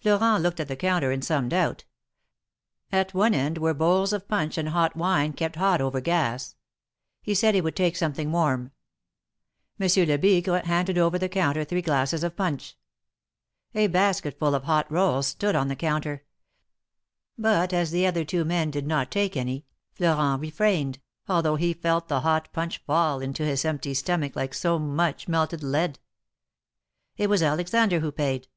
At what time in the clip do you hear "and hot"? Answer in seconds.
4.58-4.94